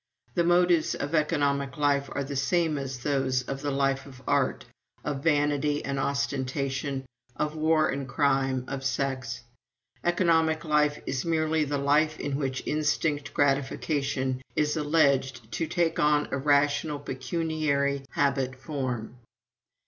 [0.33, 4.65] _The motives of economic life are the same as those of the life of art,
[5.03, 9.43] of vanity and ostentation, of war and crime, of sex.
[10.03, 16.27] Economic life is merely the life in which instinct gratification is alleged to take on
[16.31, 19.17] a rational pecuniary habit form.